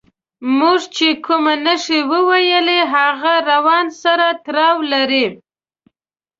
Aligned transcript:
موږ 0.57 0.81
چې 0.95 1.07
کومې 1.25 1.55
نښې 1.65 1.99
وویلې 2.11 2.79
هغه 2.93 3.33
روان 3.51 3.85
سره 4.01 4.25
تړاو 4.45 4.77
لري. 4.93 5.25